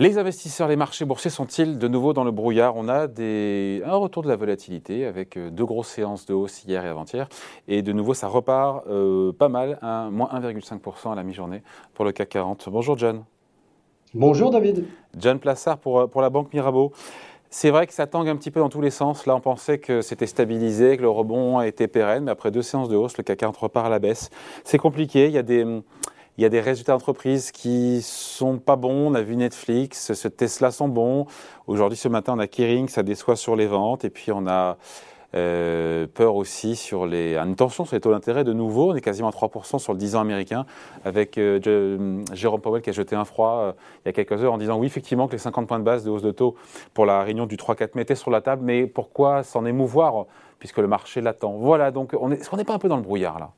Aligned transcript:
Les 0.00 0.16
investisseurs, 0.16 0.68
les 0.68 0.76
marchés 0.76 1.04
boursiers 1.04 1.28
sont-ils 1.28 1.76
de 1.76 1.88
nouveau 1.88 2.12
dans 2.12 2.22
le 2.22 2.30
brouillard? 2.30 2.76
On 2.76 2.88
a 2.88 3.08
des... 3.08 3.82
un 3.84 3.96
retour 3.96 4.22
de 4.22 4.28
la 4.28 4.36
volatilité 4.36 5.04
avec 5.04 5.36
euh, 5.36 5.50
deux 5.50 5.64
grosses 5.64 5.88
séances 5.88 6.24
de 6.24 6.34
hausse 6.34 6.62
hier 6.62 6.86
et 6.86 6.88
avant-hier. 6.88 7.28
Et 7.66 7.82
de 7.82 7.92
nouveau, 7.92 8.14
ça 8.14 8.28
repart 8.28 8.86
euh, 8.86 9.32
pas 9.32 9.48
mal, 9.48 9.76
moins 9.82 10.28
1,5% 10.32 11.10
à 11.10 11.16
la 11.16 11.24
mi-journée 11.24 11.64
pour 11.94 12.04
le 12.04 12.12
CAC 12.12 12.28
40. 12.28 12.68
Bonjour 12.70 12.96
John. 12.96 13.24
Bonjour 14.14 14.52
David. 14.52 14.84
John 15.16 15.40
Plassard 15.40 15.78
pour, 15.78 15.98
euh, 15.98 16.06
pour 16.06 16.22
la 16.22 16.30
Banque 16.30 16.52
Mirabeau. 16.52 16.92
C'est 17.50 17.70
vrai 17.70 17.88
que 17.88 17.92
ça 17.92 18.06
tangue 18.06 18.28
un 18.28 18.36
petit 18.36 18.52
peu 18.52 18.60
dans 18.60 18.68
tous 18.68 18.80
les 18.80 18.90
sens. 18.90 19.26
Là, 19.26 19.34
on 19.34 19.40
pensait 19.40 19.78
que 19.78 20.00
c'était 20.00 20.26
stabilisé, 20.26 20.96
que 20.96 21.02
le 21.02 21.10
rebond 21.10 21.60
été 21.60 21.88
pérenne, 21.88 22.22
mais 22.22 22.30
après 22.30 22.52
deux 22.52 22.62
séances 22.62 22.88
de 22.88 22.94
hausse, 22.94 23.18
le 23.18 23.24
CAC 23.24 23.38
40 23.38 23.56
repart 23.56 23.86
à 23.86 23.88
la 23.88 23.98
baisse. 23.98 24.30
C'est 24.62 24.78
compliqué. 24.78 25.26
Il 25.26 25.32
y 25.32 25.38
a 25.38 25.42
des 25.42 25.66
il 26.38 26.42
y 26.42 26.44
a 26.44 26.48
des 26.48 26.60
résultats 26.60 26.92
d'entreprise 26.92 27.50
qui 27.50 28.00
sont 28.00 28.58
pas 28.58 28.76
bons. 28.76 29.10
On 29.10 29.14
a 29.14 29.22
vu 29.22 29.34
Netflix, 29.34 30.12
ce 30.12 30.28
Tesla 30.28 30.70
sont 30.70 30.86
bons. 30.86 31.26
Aujourd'hui, 31.66 31.98
ce 31.98 32.06
matin, 32.06 32.34
on 32.36 32.38
a 32.38 32.46
Kering, 32.46 32.86
ça 32.86 33.02
déçoit 33.02 33.34
sur 33.34 33.56
les 33.56 33.66
ventes. 33.66 34.04
Et 34.04 34.10
puis, 34.10 34.30
on 34.30 34.46
a 34.46 34.76
euh, 35.34 36.06
peur 36.06 36.36
aussi 36.36 36.76
sur 36.76 37.06
les. 37.06 37.36
Une 37.36 37.56
tension 37.56 37.84
sur 37.84 37.96
les 37.96 38.00
taux 38.00 38.12
d'intérêt 38.12 38.44
de 38.44 38.52
nouveau. 38.52 38.92
On 38.92 38.94
est 38.94 39.00
quasiment 39.00 39.28
à 39.28 39.32
3% 39.32 39.80
sur 39.80 39.92
le 39.92 39.98
10 39.98 40.14
ans 40.14 40.20
américain, 40.20 40.64
avec 41.04 41.38
euh, 41.38 42.22
Jérôme 42.32 42.60
Powell 42.60 42.82
qui 42.82 42.90
a 42.90 42.92
jeté 42.92 43.16
un 43.16 43.24
froid 43.24 43.58
euh, 43.58 43.72
il 44.04 44.08
y 44.08 44.10
a 44.10 44.12
quelques 44.12 44.40
heures 44.40 44.52
en 44.52 44.58
disant 44.58 44.78
oui, 44.78 44.86
effectivement, 44.86 45.26
que 45.26 45.32
les 45.32 45.38
50 45.38 45.66
points 45.66 45.80
de 45.80 45.84
base 45.84 46.04
de 46.04 46.10
hausse 46.10 46.22
de 46.22 46.30
taux 46.30 46.54
pour 46.94 47.04
la 47.04 47.24
réunion 47.24 47.46
du 47.46 47.56
3-4 47.56 47.90
mai 47.96 48.02
étaient 48.02 48.14
sur 48.14 48.30
la 48.30 48.42
table, 48.42 48.62
mais 48.64 48.86
pourquoi 48.86 49.42
s'en 49.42 49.66
émouvoir 49.66 50.26
puisque 50.60 50.78
le 50.78 50.86
marché 50.86 51.20
l'attend? 51.20 51.56
Voilà, 51.58 51.90
donc 51.90 52.16
on 52.18 52.30
est, 52.30 52.36
est-ce 52.36 52.48
qu'on 52.48 52.58
n'est 52.58 52.64
pas 52.64 52.74
un 52.74 52.78
peu 52.78 52.88
dans 52.88 52.96
le 52.96 53.02
brouillard 53.02 53.40
là? 53.40 53.50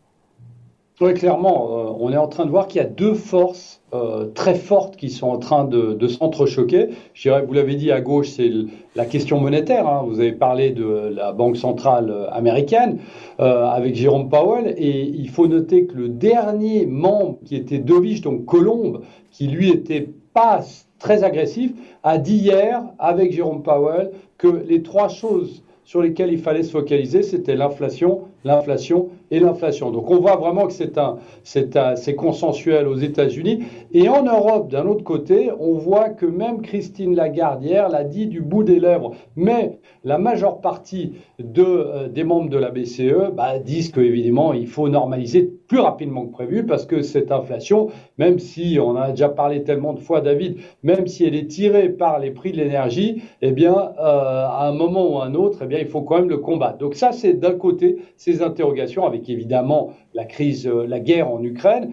Oui, 1.03 1.15
clairement, 1.15 1.71
euh, 1.71 1.97
on 1.99 2.13
est 2.13 2.19
en 2.19 2.29
train 2.29 2.45
de 2.45 2.51
voir 2.51 2.69
qu'il 2.69 2.79
y 2.79 2.85
a 2.85 2.87
deux 2.87 3.15
forces 3.15 3.81
euh, 3.95 4.27
très 4.35 4.55
fortes 4.55 4.97
qui 4.97 5.09
sont 5.09 5.29
en 5.29 5.39
train 5.39 5.65
de, 5.65 6.07
s'entrechoquer. 6.09 6.91
Je 7.15 7.23
dirais, 7.23 7.43
vous 7.43 7.55
l'avez 7.55 7.75
dit 7.75 7.91
à 7.91 8.03
gauche, 8.03 8.29
c'est 8.29 8.51
la 8.95 9.07
question 9.07 9.41
monétaire. 9.41 9.89
Hein. 9.89 10.05
Vous 10.07 10.21
avez 10.21 10.33
parlé 10.33 10.73
de 10.73 10.85
la 10.85 11.33
Banque 11.33 11.57
centrale 11.57 12.11
euh, 12.11 12.31
américaine 12.31 12.99
avec 13.39 13.95
Jérôme 13.95 14.29
Powell, 14.29 14.75
et 14.77 15.01
il 15.01 15.31
faut 15.31 15.47
noter 15.47 15.87
que 15.87 15.97
le 15.97 16.11
dernier 16.11 16.85
membre 16.85 17.39
qui 17.47 17.57
était 17.57 17.79
Dovich, 17.79 18.21
donc 18.21 18.45
Colombe, 18.45 19.01
qui 19.31 19.47
lui 19.47 19.71
était 19.71 20.11
pas 20.35 20.61
très 20.99 21.25
agressif, 21.25 21.73
a 22.03 22.19
dit 22.19 22.37
hier 22.37 22.83
avec 22.99 23.33
Jérôme 23.33 23.63
Powell 23.63 24.11
que 24.37 24.49
les 24.69 24.83
trois 24.83 25.09
choses 25.09 25.63
sur 25.85 26.03
lesquelles 26.03 26.33
il 26.33 26.39
fallait 26.39 26.63
se 26.63 26.71
focaliser, 26.71 27.23
c'était 27.23 27.57
l'inflation, 27.57 28.21
l'inflation 28.45 29.09
et 29.31 29.41
l'inflation. 29.41 29.91
Donc 29.91 30.11
on 30.11 30.19
voit 30.19 30.37
vraiment 30.37 30.67
que 30.67 30.73
c'est 30.73 30.99
un, 30.99 31.19
c'est 31.45 31.77
un, 31.77 31.97
c'est 31.97 32.15
consensuel 32.15 32.87
aux 32.89 32.97
États-Unis. 32.97 33.65
Et 33.93 34.09
en 34.09 34.25
Europe, 34.25 34.69
d'un 34.71 34.87
autre 34.87 35.05
côté, 35.05 35.51
on 35.59 35.75
voit 35.75 36.11
que 36.11 36.27
même 36.27 36.63
Christine 36.63 37.15
Lagarde 37.15 37.63
hier 37.63 37.89
l'a 37.89 38.05
dit 38.05 38.27
du 38.27 38.41
bout 38.41 38.65
des 38.65 38.81
lèvres. 38.81 39.13
Mais 39.37 39.79
la 40.05 40.19
majeure 40.19 40.61
partie 40.61 41.13
de, 41.39 41.63
euh, 41.63 42.09
des 42.09 42.25
membres 42.25 42.51
de 42.51 42.59
la 42.59 42.71
BCE 42.71 43.33
bah, 43.35 43.59
disent 43.59 43.91
qu'évidemment, 43.93 44.53
il 44.53 44.67
faut 44.67 44.89
normaliser 44.89 45.53
plus 45.69 45.79
rapidement 45.79 46.27
que 46.27 46.33
prévu 46.33 46.67
parce 46.67 46.85
que 46.85 47.03
cette 47.03 47.31
inflation, 47.31 47.91
même 48.19 48.41
si 48.41 48.79
on 48.83 48.97
a 48.97 49.11
déjà 49.11 49.29
parlé 49.29 49.63
tellement 49.63 49.93
de 49.93 50.01
fois, 50.01 50.21
David, 50.21 50.57
même 50.83 51.07
si 51.07 51.25
elle 51.25 51.37
est 51.37 51.47
tirée 51.47 51.91
par 51.91 52.19
les 52.19 52.33
prix 52.33 52.51
de 52.51 52.57
l'énergie, 52.57 53.23
eh 53.41 53.53
bien, 53.53 53.75
euh, 53.75 54.47
à 54.49 54.67
un 54.67 54.73
moment 54.73 55.09
ou 55.09 55.19
à 55.19 55.27
un 55.27 55.35
autre, 55.35 55.61
eh 55.63 55.67
bien, 55.67 55.79
il 55.79 55.87
faut 55.87 56.03
quand 56.03 56.17
même 56.17 56.29
le 56.29 56.39
combattre. 56.39 56.79
Donc 56.79 56.95
ça, 56.95 57.13
c'est 57.13 57.35
d'un 57.35 57.55
côté 57.55 57.99
ces 58.17 58.43
interrogations 58.43 59.07
avec 59.07 59.20
évidemment 59.29 59.91
la 60.15 60.25
crise, 60.25 60.67
euh, 60.67 60.87
la 60.87 61.01
guerre 61.01 61.31
en 61.31 61.43
Ukraine. 61.43 61.93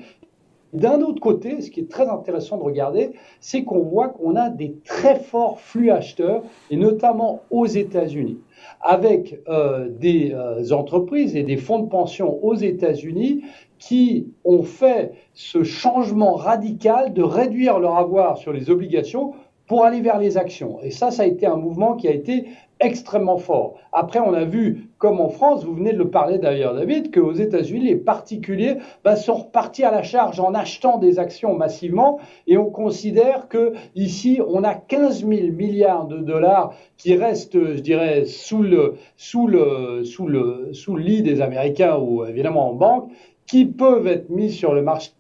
D'un 0.73 1.02
autre 1.02 1.22
côté, 1.22 1.61
ce 1.61 1.72
qui 1.72 1.80
est 1.80 1.89
très 1.89 2.08
intéressant 2.09 2.58
de 2.58 2.64
regarder, 2.64 3.11
c'est 3.39 3.64
qu'on 3.64 3.80
voit 3.80 4.09
qu'on 4.09 4.36
a 4.36 4.50
des 4.50 4.75
très 4.84 5.18
forts 5.18 5.62
flux 5.62 5.91
acheteurs, 5.91 6.44
et 6.69 6.75
notamment 6.75 7.41
aux 7.51 7.66
États-Unis, 7.66 8.38
avec 8.81 9.40
euh, 9.47 9.88
des 9.90 10.34
euh, 10.34 10.72
entreprises 10.74 11.35
et 11.35 11.44
des 11.44 11.57
fonds 11.57 11.79
de 11.79 11.88
pension 11.88 12.44
aux 12.44 12.56
États-Unis 12.56 13.44
qui 13.80 14.28
ont 14.44 14.63
fait 14.63 15.13
ce 15.34 15.63
changement 15.63 16.34
radical 16.34 17.13
de 17.13 17.22
réduire 17.24 17.80
leur 17.80 17.96
avoir 17.96 18.38
sur 18.38 18.51
les 18.51 18.69
obligations 18.69 19.34
pour 19.67 19.83
aller 19.83 20.01
vers 20.01 20.17
les 20.17 20.38
actions. 20.38 20.79
Et 20.81 20.91
ça, 20.91 21.11
ça 21.11 21.23
a 21.23 21.25
été 21.25 21.45
un 21.45 21.57
mouvement 21.57 21.95
qui 21.95 22.07
a 22.07 22.11
été 22.11 22.45
extrêmement 22.79 23.38
fort. 23.38 23.75
Après, 23.91 24.19
on 24.19 24.33
a 24.33 24.44
vu, 24.44 24.89
comme 24.97 25.19
en 25.19 25.29
France, 25.29 25.66
vous 25.66 25.73
venez 25.73 25.94
de 25.94 25.97
le 25.97 26.09
parler 26.09 26.38
d'ailleurs, 26.38 26.75
David, 26.75 27.13
qu'aux 27.13 27.33
États-Unis, 27.33 27.88
les 27.88 27.95
particuliers 27.95 28.77
bah, 29.03 29.16
sont 29.16 29.33
repartis 29.33 29.83
à 29.83 29.91
la 29.91 30.03
charge 30.03 30.39
en 30.39 30.53
achetant 30.53 30.97
des 30.97 31.19
actions 31.19 31.56
massivement, 31.56 32.19
et 32.45 32.57
on 32.57 32.69
considère 32.69 33.47
que 33.47 33.73
ici, 33.95 34.39
on 34.47 34.63
a 34.63 34.75
15 34.75 35.25
000 35.27 35.51
milliards 35.53 36.06
de 36.06 36.17
dollars 36.17 36.73
qui 36.97 37.16
restent, 37.16 37.59
je 37.59 37.81
dirais, 37.81 38.25
sous 38.25 38.61
le, 38.61 38.95
sous 39.16 39.47
le, 39.47 40.03
sous 40.03 40.27
le, 40.27 40.69
sous 40.73 40.95
le 40.95 41.03
lit 41.03 41.23
des 41.23 41.41
Américains 41.41 41.97
ou 41.97 42.25
évidemment 42.25 42.69
en 42.69 42.73
banque, 42.73 43.09
qui 43.47 43.66
peuvent 43.66 44.07
être 44.07 44.29
mis 44.29 44.51
sur 44.51 44.73
le 44.73 44.81
marché 44.81 45.11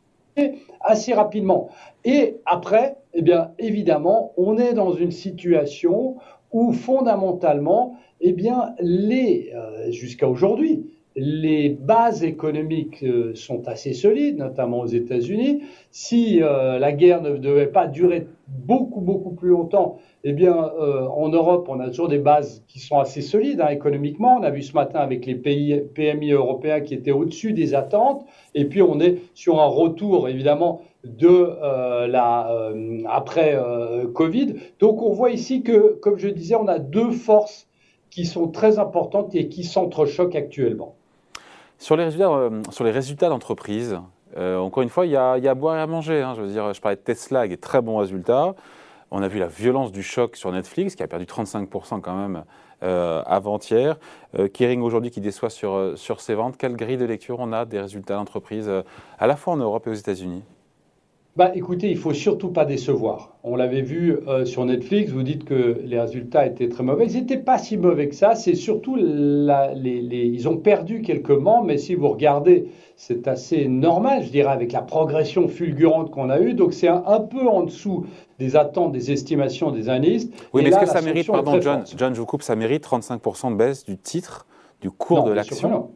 assez 0.81 1.13
rapidement. 1.13 1.69
Et 2.05 2.37
après, 2.45 2.97
eh 3.13 3.21
bien, 3.21 3.51
évidemment, 3.59 4.33
on 4.37 4.57
est 4.57 4.73
dans 4.73 4.93
une 4.93 5.11
situation 5.11 6.17
où 6.51 6.71
fondamentalement, 6.71 7.97
eh 8.21 8.33
bien, 8.33 8.73
les, 8.79 9.51
euh, 9.55 9.91
jusqu'à 9.91 10.27
aujourd'hui, 10.29 10.96
les 11.17 11.69
bases 11.69 12.23
économiques 12.23 13.03
euh, 13.03 13.33
sont 13.35 13.67
assez 13.67 13.93
solides, 13.93 14.37
notamment 14.37 14.79
aux 14.79 14.87
États-Unis. 14.87 15.63
Si 15.91 16.41
euh, 16.41 16.79
la 16.79 16.93
guerre 16.93 17.21
ne 17.21 17.35
devait 17.35 17.67
pas 17.67 17.87
durer 17.87 18.27
beaucoup, 18.47 19.01
beaucoup 19.01 19.31
plus 19.31 19.49
longtemps, 19.49 19.97
eh 20.23 20.31
bien, 20.31 20.55
en 20.55 21.29
Europe, 21.29 21.67
on 21.69 21.79
a 21.79 21.87
toujours 21.87 22.07
des 22.07 22.17
bases 22.17 22.63
qui 22.67 22.79
sont 22.79 22.99
assez 22.99 23.21
solides 23.21 23.61
hein, 23.61 23.69
économiquement. 23.69 24.37
On 24.39 24.43
a 24.43 24.49
vu 24.49 24.61
ce 24.61 24.73
matin 24.73 24.99
avec 24.99 25.25
les 25.25 25.35
PMI 25.35 26.31
européens 26.31 26.81
qui 26.81 26.93
étaient 26.93 27.11
au-dessus 27.11 27.53
des 27.53 27.75
attentes. 27.75 28.25
Et 28.53 28.65
puis, 28.65 28.81
on 28.81 28.99
est 28.99 29.19
sur 29.33 29.61
un 29.61 29.67
retour, 29.67 30.27
évidemment, 30.29 30.81
de 31.07 31.27
euh, 31.27 32.07
la 32.07 32.51
euh, 32.51 33.01
après 33.07 33.55
euh, 33.55 34.07
Covid. 34.07 34.55
Donc 34.79 35.01
on 35.01 35.11
voit 35.11 35.31
ici 35.31 35.63
que, 35.63 35.97
comme 36.01 36.17
je 36.17 36.27
disais, 36.27 36.55
on 36.55 36.67
a 36.67 36.79
deux 36.79 37.11
forces 37.11 37.67
qui 38.09 38.25
sont 38.25 38.47
très 38.47 38.79
importantes 38.79 39.35
et 39.35 39.47
qui 39.47 39.63
s'entrechoquent 39.63 40.35
actuellement. 40.35 40.95
Sur 41.79 41.95
les 41.95 42.05
résultats, 42.05 42.49
sur 42.71 42.83
les 42.83 42.91
résultats 42.91 43.29
d'entreprise, 43.29 43.99
encore 44.35 44.83
une 44.83 44.89
fois, 44.89 45.05
il 45.05 45.11
y, 45.11 45.15
a, 45.15 45.31
à 45.33 45.53
boire 45.55 45.77
et 45.77 45.81
à 45.81 45.87
manger. 45.87 46.21
Hein. 46.21 46.33
Je 46.35 46.41
veux 46.41 46.73
je 46.73 46.81
parlais 46.81 46.95
de 46.95 47.01
Tesla, 47.01 47.47
qui 47.47 47.53
est 47.53 47.61
très 47.61 47.81
bon 47.81 47.97
résultat. 47.97 48.55
On 49.09 49.23
a 49.23 49.27
vu 49.27 49.39
la 49.39 49.47
violence 49.47 49.91
du 49.91 50.03
choc 50.03 50.35
sur 50.35 50.51
Netflix, 50.51 50.95
qui 50.95 51.03
a 51.03 51.07
perdu 51.07 51.25
35% 51.25 52.01
quand 52.01 52.15
même 52.15 52.43
avant-hier. 52.81 53.97
Kering 54.53 54.81
aujourd'hui 54.81 55.11
qui 55.11 55.21
déçoit 55.21 55.49
sur, 55.49 55.93
sur 55.95 56.21
ses 56.21 56.35
ventes. 56.35 56.57
Quelle 56.57 56.75
grille 56.75 56.97
de 56.97 57.05
lecture 57.05 57.37
on 57.39 57.53
a 57.53 57.65
des 57.65 57.79
résultats 57.79 58.15
d'entreprise 58.15 58.69
à 59.17 59.27
la 59.27 59.35
fois 59.35 59.53
en 59.53 59.57
Europe 59.57 59.87
et 59.87 59.89
aux 59.91 59.95
États-Unis? 59.95 60.43
Bah, 61.37 61.51
écoutez, 61.53 61.91
il 61.91 61.97
faut 61.97 62.13
surtout 62.13 62.49
pas 62.49 62.65
décevoir. 62.65 63.35
On 63.43 63.55
l'avait 63.55 63.83
vu 63.83 64.17
euh, 64.27 64.43
sur 64.43 64.65
Netflix, 64.65 65.11
vous 65.11 65.21
dites 65.21 65.45
que 65.45 65.79
les 65.85 65.99
résultats 65.99 66.47
étaient 66.47 66.67
très 66.67 66.83
mauvais. 66.83 67.05
Ils 67.05 67.13
n'étaient 67.13 67.37
pas 67.37 67.59
si 67.59 67.77
mauvais 67.77 68.09
que 68.09 68.15
ça. 68.15 68.33
C'est 68.33 68.55
surtout, 68.55 68.97
la, 68.99 69.71
les, 69.75 70.01
les, 70.01 70.25
ils 70.25 70.49
ont 70.49 70.57
perdu 70.57 71.03
quelques 71.03 71.29
membres, 71.29 71.65
mais 71.65 71.77
si 71.77 71.93
vous 71.93 72.09
regardez, 72.09 72.71
c'est 72.95 73.27
assez 73.27 73.67
normal, 73.67 74.23
je 74.23 74.31
dirais, 74.31 74.51
avec 74.51 74.71
la 74.71 74.81
progression 74.81 75.47
fulgurante 75.47 76.09
qu'on 76.09 76.31
a 76.31 76.39
eue. 76.39 76.55
Donc 76.55 76.73
c'est 76.73 76.87
un, 76.87 77.03
un, 77.05 77.19
peu 77.19 77.47
en 77.47 77.61
dessous 77.61 78.07
des 78.39 78.55
attentes, 78.55 78.91
des 78.91 79.11
estimations 79.11 79.69
des 79.69 79.89
analystes. 79.89 80.33
Oui, 80.53 80.63
mais 80.63 80.69
est-ce 80.69 80.79
que 80.79 80.85
ça 80.87 81.01
mérite, 81.01 81.27
pardon 81.27 81.61
John, 81.61 81.83
John, 81.95 82.15
je 82.15 82.19
vous 82.19 82.25
coupe, 82.25 82.41
ça 82.41 82.55
mérite 82.55 82.83
35% 82.83 83.51
de 83.51 83.55
baisse 83.55 83.85
du 83.85 83.99
titre, 83.99 84.47
du 84.81 84.89
cours 84.89 85.23
de 85.23 85.33
l'action? 85.33 85.91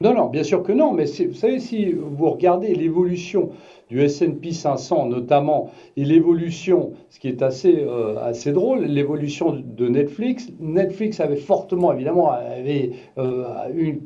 non, 0.00 0.14
non, 0.14 0.26
bien 0.26 0.44
sûr 0.44 0.62
que 0.62 0.70
non, 0.70 0.92
mais 0.92 1.06
vous 1.06 1.34
savez, 1.34 1.58
si 1.58 1.90
vous 1.92 2.30
regardez 2.30 2.72
l'évolution 2.76 3.50
du 3.88 4.02
S&P 4.02 4.52
500 4.52 5.06
notamment, 5.06 5.70
et 5.96 6.04
l'évolution, 6.04 6.92
ce 7.08 7.18
qui 7.18 7.28
est 7.28 7.42
assez, 7.42 7.76
euh, 7.78 8.16
assez 8.22 8.52
drôle, 8.52 8.84
l'évolution 8.84 9.56
de 9.64 9.88
Netflix, 9.88 10.48
Netflix 10.60 11.20
avait 11.20 11.36
fortement, 11.36 11.92
évidemment, 11.92 12.30
avait 12.30 12.90
euh, 13.16 13.44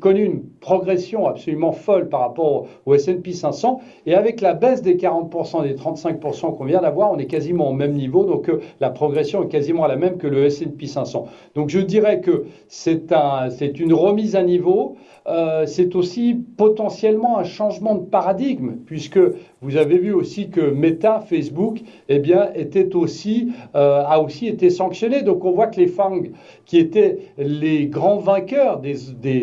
connu 0.01 0.25
une 0.25 0.43
progression 0.61 1.27
absolument 1.27 1.73
folle 1.73 2.09
par 2.09 2.21
rapport 2.21 2.67
au 2.87 2.95
S&P 2.95 3.33
500, 3.33 3.81
et 4.07 4.15
avec 4.15 4.41
la 4.41 4.55
baisse 4.55 4.83
des 4.83 4.97
40%, 4.97 5.63
des 5.63 5.75
35% 5.75 6.57
qu'on 6.57 6.65
vient 6.65 6.81
d'avoir, 6.81 7.11
on 7.11 7.19
est 7.19 7.27
quasiment 7.27 7.71
au 7.71 7.75
même 7.75 7.93
niveau, 7.93 8.25
donc 8.25 8.49
euh, 8.49 8.61
la 8.81 8.91
progression 8.91 9.43
est 9.43 9.49
quasiment 9.49 9.87
la 9.87 9.97
même 9.97 10.17
que 10.17 10.29
le 10.29 10.45
S&P 10.45 10.87
500. 10.87 11.27
Donc 11.55 11.71
je 11.71 11.81
dirais 11.81 12.21
que 12.21 12.45
c'est 12.69 13.13
un, 13.13 13.49
une 13.51 13.95
remise 13.95 14.37
à 14.37 14.43
niveau, 14.43 14.97
c'est 15.67 15.95
aussi 15.95 16.35
potentiellement 16.57 17.39
un 17.39 17.45
changement 17.45 17.95
de 17.95 18.05
paradigme, 18.05 18.73
puisque 18.87 19.21
vous 19.61 19.72
avez 19.77 19.99
vu 19.99 20.13
aussi 20.13 20.51
que 20.51 20.61
Meta, 20.61 21.21
Facebook, 21.21 21.81
eh 22.09 22.19
bien, 22.19 22.51
était 22.55 22.95
aussi, 22.95 23.53
euh, 23.75 24.03
a 24.07 24.21
aussi 24.21 24.49
été 24.49 24.71
sanctionné. 24.71 25.23
Donc 25.23 25.45
on 25.45 25.53
voit 25.53 25.69
que 25.69 25.81
les 25.81 25.87
FANG, 25.87 26.33
qui 26.65 26.79
étaient 26.79 27.19
les 27.39 27.87
grands 27.87 28.19
vainqueurs 28.19 28.81
des, 28.81 28.97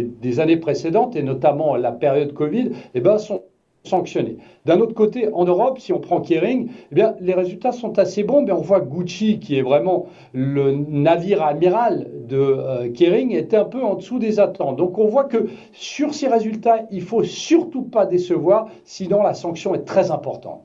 des, 0.04 0.40
années 0.40 0.58
précédentes, 0.58 1.16
et 1.16 1.24
notamment 1.24 1.76
la 1.76 1.92
période 1.92 2.34
Covid, 2.34 2.72
eh 2.94 3.02
bien, 3.02 3.18
sont 3.18 3.44
sanctionnés. 3.84 4.38
D'un 4.66 4.80
autre 4.80 4.94
côté, 4.94 5.30
en 5.34 5.46
Europe, 5.46 5.80
si 5.80 5.94
on 5.94 6.00
prend 6.00 6.22
Kering, 6.22 6.70
eh 6.92 6.96
bien, 6.96 7.16
les 7.20 7.34
résultats 7.34 7.72
sont 7.72 7.98
assez 7.98 8.24
bons. 8.24 8.42
Mais 8.42 8.52
on 8.52 8.62
voit 8.62 8.82
Gucci, 8.82 9.40
qui 9.40 9.58
est 9.58 9.62
vraiment 9.62 10.08
le 10.34 10.72
navire 10.72 11.44
amiral 11.44 12.08
de 12.28 12.38
euh, 12.38 12.92
Kering, 12.92 13.32
était 13.32 13.58
un 13.58 13.66
peu 13.66 13.82
en 13.84 13.96
dessous 13.96 14.20
des 14.20 14.40
attentes. 14.40 14.76
Donc 14.76 14.98
on 14.98 15.08
voit 15.08 15.26
que 15.26 15.50
sur 15.72 16.14
ces 16.14 16.28
résultats, 16.28 16.86
il 16.92 17.02
faut 17.02 17.24
surtout 17.24 17.84
pas 17.84 18.06
décevoir, 18.06 18.68
sinon 18.84 19.24
la 19.24 19.34
sanction 19.34 19.74
est 19.76 19.86
très 19.86 20.12
importante. 20.12 20.64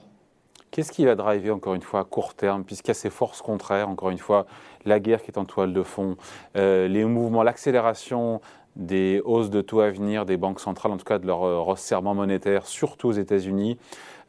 Qu'est-ce 0.70 0.90
qui 0.90 1.04
va 1.04 1.14
driver 1.14 1.52
encore 1.52 1.74
une 1.74 1.82
fois 1.82 2.00
à 2.00 2.04
court 2.04 2.34
terme, 2.34 2.64
puisqu'il 2.64 2.88
y 2.88 2.90
a 2.90 2.94
ces 2.94 3.10
forces 3.10 3.40
contraires, 3.42 3.88
encore 3.88 4.10
une 4.10 4.18
fois, 4.18 4.44
la 4.84 4.98
guerre 4.98 5.22
qui 5.22 5.30
est 5.30 5.38
en 5.38 5.44
toile 5.44 5.72
de 5.72 5.82
fond, 5.84 6.16
euh, 6.56 6.88
les 6.88 7.04
mouvements, 7.04 7.44
l'accélération 7.44 8.40
des 8.76 9.20
hausses 9.24 9.50
de 9.50 9.60
taux 9.60 9.80
à 9.80 9.90
venir 9.90 10.26
des 10.26 10.36
banques 10.36 10.60
centrales, 10.60 10.92
en 10.92 10.96
tout 10.96 11.04
cas 11.04 11.18
de 11.18 11.26
leur 11.26 11.44
euh, 11.44 11.60
resserrement 11.60 12.14
monétaire, 12.14 12.66
surtout 12.66 13.08
aux 13.08 13.12
États-Unis. 13.12 13.78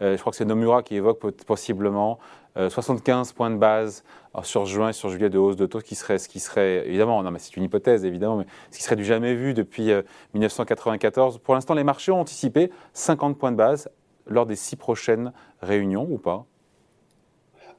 Euh, 0.02 0.16
je 0.16 0.22
crois 0.22 0.32
que 0.32 0.38
c'est 0.38 0.46
Nomura 0.46 0.84
qui 0.84 0.96
évoque 0.96 1.20
possiblement 1.46 2.20
75 2.58 3.34
points 3.34 3.52
de 3.52 3.58
base 3.58 4.06
sur 4.44 4.66
juin 4.66 4.88
et 4.88 4.94
sur 4.94 5.10
juillet 5.10 5.30
de 5.30 5.38
hausse 5.38 5.58
de 5.58 5.66
taux, 5.66 5.82
ce 5.82 5.84
qui 5.84 5.96
serait, 5.96 6.18
ce 6.18 6.30
qui 6.30 6.40
serait 6.40 6.88
évidemment, 6.88 7.22
non 7.22 7.30
mais 7.30 7.40
c'est 7.40 7.58
une 7.58 7.64
hypothèse 7.64 8.06
évidemment, 8.06 8.38
mais 8.38 8.46
ce 8.72 8.78
qui 8.78 8.84
serait 8.84 8.96
du 8.96 9.04
jamais 9.04 9.36
vu 9.36 9.54
depuis 9.54 9.92
1994. 10.34 11.40
Pour 11.40 11.54
l'instant, 11.54 11.74
les 11.74 11.84
marchés 11.84 12.14
ont 12.14 12.22
anticipé 12.22 12.72
50 12.94 13.38
points 13.38 13.52
de 13.52 13.58
base 13.58 13.90
lors 14.26 14.46
des 14.46 14.56
six 14.56 14.78
prochaines 14.78 15.34
réunions 15.62 16.08
ou 16.10 16.18
pas? 16.18 16.46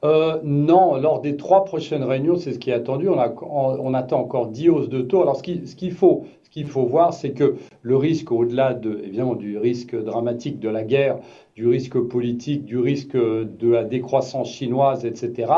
Euh, 0.03 0.39
non, 0.43 0.97
lors 0.97 1.21
des 1.21 1.37
trois 1.37 1.65
prochaines 1.65 2.03
réunions, 2.03 2.35
c'est 2.35 2.53
ce 2.53 2.59
qui 2.59 2.69
est 2.69 2.73
attendu. 2.73 3.07
On, 3.09 3.93
attend 3.93 4.19
encore 4.19 4.47
10 4.47 4.69
hausses 4.69 4.89
de 4.89 5.01
taux. 5.01 5.21
Alors, 5.21 5.37
ce 5.37 5.43
qu'il 5.43 5.91
faut, 5.91 6.25
faut 6.67 6.85
voir, 6.85 7.13
c'est 7.13 7.31
que 7.31 7.55
le 7.81 7.97
risque, 7.97 8.31
au-delà 8.31 8.73
de, 8.73 9.01
du 9.37 9.57
risque 9.57 9.95
dramatique 9.95 10.59
de 10.59 10.69
la 10.69 10.83
guerre, 10.83 11.17
du 11.57 11.67
risque 11.67 11.99
politique, 11.99 12.65
du 12.65 12.77
risque 12.77 13.17
de 13.17 13.67
la 13.67 13.83
décroissance 13.83 14.51
chinoise, 14.51 15.05
etc. 15.05 15.51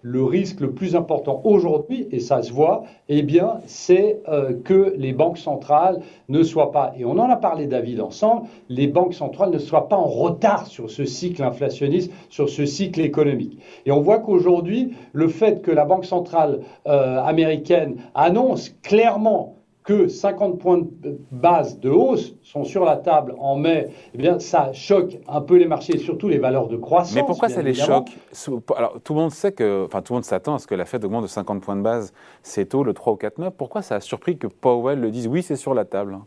Le 0.00 0.24
risque 0.24 0.60
le 0.60 0.70
plus 0.70 0.96
important 0.96 1.42
aujourd'hui, 1.44 2.08
et 2.10 2.20
ça 2.20 2.42
se 2.42 2.50
voit, 2.50 2.84
eh 3.10 3.20
bien, 3.20 3.60
c'est 3.66 4.22
euh, 4.30 4.54
que 4.64 4.94
les 4.96 5.12
banques 5.12 5.36
centrales 5.36 6.00
ne 6.30 6.42
soient 6.42 6.72
pas, 6.72 6.94
et 6.98 7.04
on 7.04 7.18
en 7.18 7.28
a 7.28 7.36
parlé 7.36 7.66
David 7.66 8.00
ensemble, 8.00 8.48
les 8.70 8.86
banques 8.86 9.12
centrales 9.12 9.50
ne 9.50 9.58
soient 9.58 9.90
pas 9.90 9.96
en 9.96 10.08
retard 10.08 10.66
sur 10.66 10.90
ce 10.90 11.04
cycle 11.04 11.42
inflationniste, 11.42 12.10
sur 12.30 12.48
ce 12.48 12.64
cycle 12.64 13.02
économique. 13.02 13.58
Et 13.84 13.92
on 13.92 14.00
voit 14.00 14.20
qu'aujourd'hui, 14.20 14.94
le 15.12 15.28
fait 15.28 15.60
que 15.60 15.70
la 15.70 15.84
Banque 15.84 16.06
centrale 16.06 16.60
euh, 16.86 17.20
américaine 17.20 17.96
annonce 18.14 18.70
clairement 18.82 19.56
que 19.84 20.06
50 20.08 20.58
points 20.58 20.78
de 20.78 21.18
base 21.30 21.78
de 21.80 21.90
hausse 21.90 22.34
sont 22.42 22.64
sur 22.64 22.84
la 22.84 22.96
table 22.96 23.34
en 23.38 23.56
mai, 23.56 23.88
eh 24.14 24.18
bien, 24.18 24.38
ça 24.38 24.72
choque 24.72 25.18
un 25.28 25.40
peu 25.40 25.56
les 25.56 25.66
marchés, 25.66 25.98
surtout 25.98 26.28
les 26.28 26.38
valeurs 26.38 26.68
de 26.68 26.76
croissance. 26.76 27.14
Mais 27.14 27.24
pourquoi 27.24 27.48
ça 27.48 27.62
les 27.62 27.74
choque 27.74 28.10
Alors, 28.76 29.00
tout 29.02 29.14
le 29.14 29.20
monde 29.20 29.32
sait 29.32 29.52
que, 29.52 29.84
enfin, 29.86 30.02
tout 30.02 30.12
le 30.12 30.18
monde 30.18 30.24
s'attend 30.24 30.54
à 30.54 30.58
ce 30.58 30.66
que 30.66 30.74
la 30.74 30.84
Fed 30.84 31.04
augmente 31.04 31.22
de 31.22 31.28
50 31.28 31.62
points 31.62 31.76
de 31.76 31.82
base, 31.82 32.12
c'est 32.42 32.66
tôt, 32.66 32.84
le 32.84 32.94
3 32.94 33.12
ou 33.14 33.16
4 33.16 33.38
mai. 33.38 33.48
Pourquoi 33.56 33.82
ça 33.82 33.96
a 33.96 34.00
surpris 34.00 34.38
que 34.38 34.46
Powell 34.46 35.00
le 35.00 35.10
dise 35.10 35.26
Oui, 35.26 35.42
c'est 35.42 35.56
sur 35.56 35.74
la 35.74 35.84
table 35.84 36.18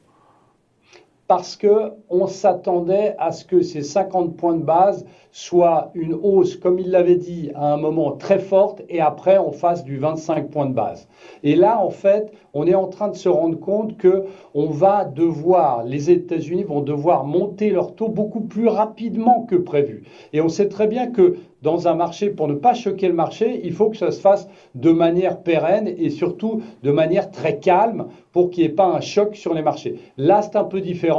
parce 1.27 1.57
qu'on 1.57 2.27
s'attendait 2.27 3.15
à 3.17 3.31
ce 3.31 3.45
que 3.45 3.61
ces 3.61 3.81
50 3.81 4.35
points 4.37 4.55
de 4.55 4.63
base 4.63 5.05
soient 5.31 5.91
une 5.95 6.13
hausse, 6.13 6.55
comme 6.55 6.79
il 6.79 6.91
l'avait 6.91 7.15
dit, 7.15 7.51
à 7.55 7.73
un 7.73 7.77
moment 7.77 8.11
très 8.11 8.39
forte, 8.39 8.83
et 8.89 9.01
après 9.01 9.37
on 9.37 9.51
fasse 9.51 9.83
du 9.83 9.97
25 9.97 10.49
points 10.49 10.67
de 10.67 10.73
base. 10.73 11.07
Et 11.43 11.55
là, 11.55 11.79
en 11.83 11.89
fait, 11.89 12.31
on 12.53 12.67
est 12.67 12.75
en 12.75 12.87
train 12.87 13.09
de 13.09 13.15
se 13.15 13.27
rendre 13.27 13.59
compte 13.59 13.97
que 13.97 14.25
on 14.53 14.67
va 14.67 15.03
devoir, 15.03 15.83
les 15.83 16.09
États-Unis 16.09 16.63
vont 16.63 16.81
devoir 16.81 17.25
monter 17.25 17.69
leur 17.69 17.95
taux 17.95 18.07
beaucoup 18.07 18.41
plus 18.41 18.67
rapidement 18.67 19.45
que 19.49 19.55
prévu. 19.55 20.03
Et 20.31 20.41
on 20.41 20.47
sait 20.47 20.69
très 20.69 20.87
bien 20.87 21.07
que 21.07 21.35
dans 21.61 21.87
un 21.87 21.95
marché, 21.95 22.29
pour 22.29 22.47
ne 22.47 22.53
pas 22.53 22.75
choquer 22.75 23.07
le 23.07 23.15
marché, 23.15 23.61
il 23.63 23.73
faut 23.73 23.89
que 23.89 23.97
ça 23.97 24.11
se 24.11 24.21
fasse 24.21 24.47
de 24.75 24.91
manière 24.91 25.39
pérenne 25.41 25.87
et 25.87 26.11
surtout 26.11 26.61
de 26.83 26.91
manière 26.91 27.31
très 27.31 27.57
calme 27.57 28.05
pour 28.31 28.51
qu'il 28.51 28.63
n'y 28.63 28.69
ait 28.69 28.73
pas 28.73 28.85
un 28.85 29.01
choc 29.01 29.35
sur 29.35 29.53
les 29.53 29.63
marchés. 29.63 29.95
Là, 30.17 30.43
c'est 30.43 30.57
un 30.57 30.63
peu 30.63 30.79
différent. 30.79 31.14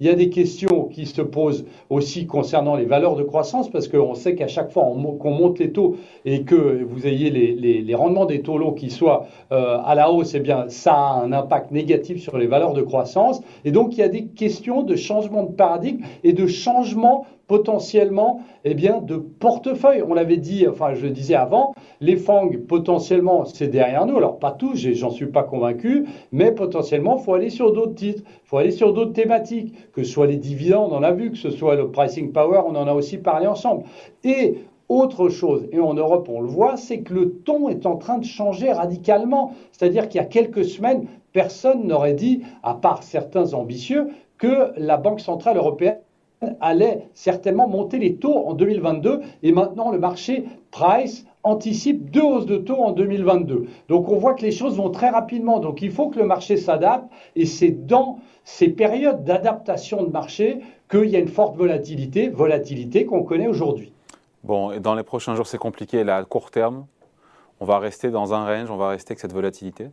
Il 0.00 0.06
y 0.06 0.10
a 0.10 0.14
des 0.14 0.30
questions 0.30 0.84
qui 0.84 1.06
se 1.06 1.20
posent 1.20 1.64
aussi 1.90 2.26
concernant 2.26 2.74
les 2.74 2.86
valeurs 2.86 3.16
de 3.16 3.22
croissance 3.22 3.70
parce 3.70 3.86
qu'on 3.88 4.14
sait 4.14 4.34
qu'à 4.34 4.48
chaque 4.48 4.70
fois 4.70 4.84
qu'on 4.84 5.30
monte 5.30 5.58
les 5.58 5.72
taux 5.72 5.96
et 6.24 6.42
que 6.42 6.82
vous 6.84 7.06
ayez 7.06 7.30
les, 7.30 7.94
rendements 7.94 8.24
des 8.24 8.40
taux 8.40 8.56
longs 8.56 8.72
qui 8.72 8.88
soient 8.88 9.26
euh, 9.52 9.78
à 9.84 9.94
la 9.94 10.10
hausse, 10.10 10.34
eh 10.34 10.40
bien, 10.40 10.66
ça 10.68 10.94
a 10.94 11.22
un 11.22 11.32
impact 11.32 11.70
négatif 11.70 12.22
sur 12.22 12.38
les 12.38 12.46
valeurs 12.46 12.72
de 12.72 12.82
croissance. 12.82 13.42
Et 13.64 13.72
donc, 13.72 13.96
il 13.96 14.00
y 14.00 14.02
a 14.02 14.08
des 14.08 14.24
questions 14.26 14.82
de 14.82 14.96
changement 14.96 15.42
de 15.42 15.52
paradigme 15.52 16.04
et 16.24 16.32
de 16.32 16.46
changement 16.46 17.26
potentiellement 17.50 18.42
eh 18.64 18.74
bien, 18.74 19.00
de 19.00 19.16
portefeuille. 19.16 20.04
On 20.08 20.14
l'avait 20.14 20.36
dit, 20.36 20.68
enfin 20.68 20.94
je 20.94 21.02
le 21.02 21.10
disais 21.10 21.34
avant, 21.34 21.74
les 22.00 22.14
FANG 22.14 22.58
potentiellement 22.58 23.44
c'est 23.44 23.66
derrière 23.66 24.06
nous. 24.06 24.16
Alors 24.16 24.38
pas 24.38 24.52
tous, 24.52 24.76
j'en 24.76 25.10
suis 25.10 25.26
pas 25.26 25.42
convaincu, 25.42 26.06
mais 26.30 26.52
potentiellement 26.52 27.16
il 27.18 27.24
faut 27.24 27.34
aller 27.34 27.50
sur 27.50 27.72
d'autres 27.72 27.96
titres, 27.96 28.22
il 28.24 28.48
faut 28.48 28.58
aller 28.58 28.70
sur 28.70 28.92
d'autres 28.92 29.14
thématiques, 29.14 29.74
que 29.90 30.04
ce 30.04 30.12
soit 30.12 30.28
les 30.28 30.36
dividendes, 30.36 30.92
on 30.92 30.98
en 30.98 31.02
a 31.02 31.10
vu, 31.10 31.32
que 31.32 31.38
ce 31.38 31.50
soit 31.50 31.74
le 31.74 31.90
pricing 31.90 32.30
power, 32.30 32.60
on 32.68 32.76
en 32.76 32.86
a 32.86 32.94
aussi 32.94 33.18
parlé 33.18 33.48
ensemble. 33.48 33.82
Et 34.22 34.58
autre 34.88 35.28
chose, 35.28 35.66
et 35.72 35.80
en 35.80 35.94
Europe 35.94 36.28
on 36.32 36.42
le 36.42 36.46
voit, 36.46 36.76
c'est 36.76 37.00
que 37.00 37.14
le 37.14 37.32
ton 37.32 37.68
est 37.68 37.84
en 37.84 37.96
train 37.96 38.18
de 38.18 38.24
changer 38.24 38.70
radicalement. 38.70 39.54
C'est-à-dire 39.72 40.08
qu'il 40.08 40.20
y 40.20 40.24
a 40.24 40.28
quelques 40.28 40.64
semaines, 40.64 41.08
personne 41.32 41.84
n'aurait 41.88 42.14
dit, 42.14 42.42
à 42.62 42.74
part 42.74 43.02
certains 43.02 43.54
ambitieux, 43.54 44.06
que 44.38 44.70
la 44.76 44.98
Banque 44.98 45.18
centrale 45.20 45.56
européenne 45.56 45.98
allait 46.60 47.08
certainement 47.12 47.68
monter 47.68 47.98
les 47.98 48.16
taux 48.16 48.46
en 48.46 48.54
2022 48.54 49.20
et 49.42 49.52
maintenant 49.52 49.90
le 49.90 49.98
marché 49.98 50.44
price 50.70 51.26
anticipe 51.42 52.10
deux 52.10 52.22
hausses 52.22 52.46
de 52.46 52.56
taux 52.56 52.76
en 52.76 52.92
2022. 52.92 53.66
Donc 53.88 54.08
on 54.08 54.16
voit 54.16 54.34
que 54.34 54.42
les 54.42 54.50
choses 54.50 54.76
vont 54.76 54.90
très 54.90 55.10
rapidement. 55.10 55.58
Donc 55.58 55.82
il 55.82 55.90
faut 55.90 56.08
que 56.08 56.18
le 56.18 56.26
marché 56.26 56.56
s'adapte 56.56 57.10
et 57.36 57.46
c'est 57.46 57.86
dans 57.86 58.18
ces 58.44 58.68
périodes 58.68 59.24
d'adaptation 59.24 60.02
de 60.02 60.10
marché 60.10 60.60
qu'il 60.90 61.06
y 61.06 61.16
a 61.16 61.18
une 61.18 61.28
forte 61.28 61.56
volatilité, 61.56 62.28
volatilité 62.28 63.06
qu'on 63.06 63.22
connaît 63.22 63.46
aujourd'hui. 63.46 63.92
Bon, 64.42 64.72
et 64.72 64.80
dans 64.80 64.94
les 64.94 65.02
prochains 65.02 65.34
jours 65.34 65.46
c'est 65.46 65.58
compliqué. 65.58 66.04
Là, 66.04 66.16
à 66.16 66.24
court 66.24 66.50
terme, 66.50 66.86
on 67.60 67.66
va 67.66 67.78
rester 67.78 68.10
dans 68.10 68.32
un 68.32 68.44
range, 68.46 68.70
on 68.70 68.76
va 68.76 68.88
rester 68.88 69.12
avec 69.12 69.20
cette 69.20 69.32
volatilité? 69.32 69.88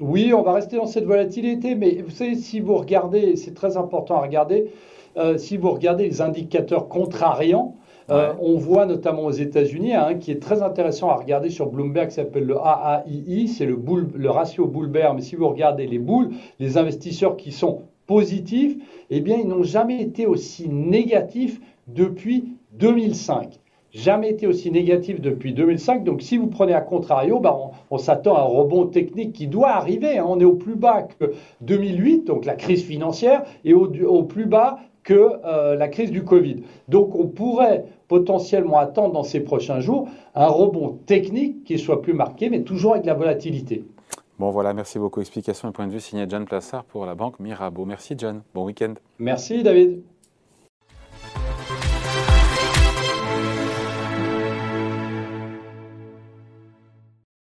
Oui, 0.00 0.34
on 0.34 0.42
va 0.42 0.52
rester 0.52 0.76
dans 0.76 0.86
cette 0.86 1.04
volatilité, 1.04 1.74
mais 1.74 2.02
vous 2.02 2.10
savez, 2.10 2.34
si 2.34 2.60
vous 2.60 2.74
regardez, 2.76 3.36
c'est 3.36 3.54
très 3.54 3.76
important 3.76 4.16
à 4.16 4.22
regarder, 4.22 4.72
euh, 5.16 5.38
si 5.38 5.56
vous 5.56 5.70
regardez 5.70 6.04
les 6.04 6.20
indicateurs 6.20 6.88
contrariants, 6.88 7.76
euh, 8.10 8.34
on 8.38 8.56
voit 8.56 8.84
notamment 8.84 9.24
aux 9.24 9.30
États-Unis 9.30 9.94
un 9.94 10.14
qui 10.14 10.30
est 10.30 10.42
très 10.42 10.62
intéressant 10.62 11.08
à 11.08 11.14
regarder 11.14 11.48
sur 11.48 11.66
Bloomberg, 11.66 12.08
qui 12.08 12.16
s'appelle 12.16 12.44
le 12.44 12.56
AAII, 12.58 13.48
c'est 13.48 13.64
le, 13.64 13.78
le 14.14 14.30
ratio 14.30 14.66
bull 14.66 14.88
bear. 14.88 15.14
Mais 15.14 15.22
si 15.22 15.36
vous 15.36 15.48
regardez 15.48 15.86
les 15.86 15.98
boules, 15.98 16.30
les 16.58 16.76
investisseurs 16.76 17.36
qui 17.36 17.50
sont 17.50 17.82
positifs, 18.06 18.76
eh 19.08 19.20
bien, 19.20 19.38
ils 19.38 19.48
n'ont 19.48 19.62
jamais 19.62 20.02
été 20.02 20.26
aussi 20.26 20.68
négatifs 20.68 21.60
depuis 21.86 22.56
2005 22.72 23.60
jamais 23.94 24.30
été 24.30 24.48
aussi 24.48 24.72
négatif 24.72 25.20
depuis 25.20 25.52
2005. 25.52 26.02
Donc 26.02 26.20
si 26.20 26.36
vous 26.36 26.48
prenez 26.48 26.74
à 26.74 26.80
contrario, 26.80 27.38
bah, 27.38 27.56
on, 27.90 27.98
s'attend 27.98 28.34
à 28.34 28.40
un 28.40 28.42
rebond 28.42 28.86
technique 28.86 29.32
qui 29.32 29.46
doit 29.46 29.70
arriver. 29.70 30.18
Hein. 30.18 30.24
On 30.26 30.40
est 30.40 30.44
au 30.44 30.56
plus 30.56 30.74
bas 30.74 31.02
que 31.02 31.32
2008, 31.60 32.24
donc 32.24 32.44
la 32.44 32.56
crise 32.56 32.82
financière, 32.82 33.44
et 33.64 33.72
au 33.72 34.22
plus 34.24 34.46
bas 34.46 34.80
que 35.04 35.32
euh, 35.44 35.76
la 35.76 35.88
crise 35.88 36.10
du 36.10 36.24
Covid. 36.24 36.64
Donc 36.88 37.14
on 37.14 37.28
pourrait 37.28 37.84
potentiellement 38.08 38.78
attendre 38.78 39.12
dans 39.12 39.22
ces 39.22 39.40
prochains 39.40 39.80
jours 39.80 40.08
un 40.34 40.48
rebond 40.48 40.98
technique 41.06 41.64
qui 41.64 41.78
soit 41.78 42.02
plus 42.02 42.14
marqué, 42.14 42.50
mais 42.50 42.62
toujours 42.62 42.92
avec 42.92 43.02
de 43.02 43.08
la 43.08 43.14
volatilité. 43.14 43.84
Bon 44.38 44.50
voilà, 44.50 44.74
merci 44.74 44.98
beaucoup. 44.98 45.20
Explication 45.20 45.68
et 45.68 45.72
point 45.72 45.86
de 45.86 45.92
vue 45.92 46.00
signé 46.00 46.26
John 46.28 46.44
Plassard 46.44 46.84
pour 46.84 47.06
la 47.06 47.14
banque 47.14 47.38
Mirabeau. 47.38 47.84
Merci 47.84 48.14
John. 48.18 48.42
Bon 48.52 48.64
week-end. 48.64 48.94
Merci 49.18 49.62
David. 49.62 50.02